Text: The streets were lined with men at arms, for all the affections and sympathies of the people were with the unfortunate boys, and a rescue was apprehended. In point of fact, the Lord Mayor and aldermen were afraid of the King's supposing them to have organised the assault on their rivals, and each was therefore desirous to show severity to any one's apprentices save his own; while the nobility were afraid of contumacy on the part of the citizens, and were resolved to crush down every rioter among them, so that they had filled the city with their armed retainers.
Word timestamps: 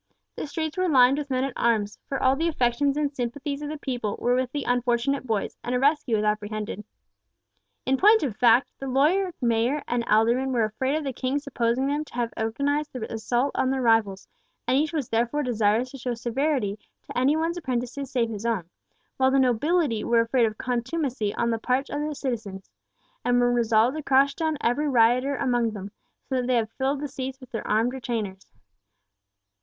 The 0.35 0.47
streets 0.47 0.77
were 0.77 0.89
lined 0.89 1.19
with 1.19 1.29
men 1.29 1.43
at 1.43 1.53
arms, 1.55 1.99
for 2.09 2.19
all 2.19 2.35
the 2.35 2.47
affections 2.47 2.97
and 2.97 3.13
sympathies 3.13 3.61
of 3.61 3.69
the 3.69 3.77
people 3.77 4.15
were 4.19 4.33
with 4.33 4.51
the 4.51 4.63
unfortunate 4.63 5.27
boys, 5.27 5.55
and 5.63 5.75
a 5.75 5.79
rescue 5.79 6.15
was 6.15 6.25
apprehended. 6.25 6.83
In 7.85 7.97
point 7.97 8.23
of 8.23 8.35
fact, 8.35 8.71
the 8.79 8.87
Lord 8.87 9.35
Mayor 9.41 9.83
and 9.87 10.03
aldermen 10.05 10.53
were 10.53 10.63
afraid 10.63 10.95
of 10.95 11.03
the 11.03 11.13
King's 11.13 11.43
supposing 11.43 11.85
them 11.85 12.03
to 12.05 12.15
have 12.15 12.33
organised 12.35 12.91
the 12.93 13.13
assault 13.13 13.51
on 13.53 13.69
their 13.69 13.83
rivals, 13.83 14.27
and 14.67 14.75
each 14.75 14.91
was 14.91 15.07
therefore 15.07 15.43
desirous 15.43 15.91
to 15.91 15.99
show 15.99 16.15
severity 16.15 16.79
to 17.03 17.15
any 17.15 17.35
one's 17.37 17.57
apprentices 17.57 18.09
save 18.09 18.31
his 18.31 18.43
own; 18.43 18.67
while 19.17 19.29
the 19.29 19.37
nobility 19.37 20.03
were 20.03 20.21
afraid 20.21 20.47
of 20.47 20.57
contumacy 20.57 21.31
on 21.35 21.51
the 21.51 21.59
part 21.59 21.91
of 21.91 22.01
the 22.01 22.15
citizens, 22.15 22.71
and 23.23 23.39
were 23.39 23.53
resolved 23.53 23.95
to 23.95 24.01
crush 24.01 24.33
down 24.33 24.57
every 24.61 24.87
rioter 24.89 25.35
among 25.35 25.69
them, 25.69 25.91
so 26.27 26.37
that 26.37 26.47
they 26.47 26.55
had 26.55 26.71
filled 26.71 26.99
the 27.01 27.07
city 27.07 27.35
with 27.39 27.51
their 27.51 27.67
armed 27.67 27.93
retainers. 27.93 28.51